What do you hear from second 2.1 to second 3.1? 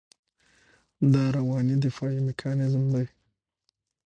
میکانیزم دی.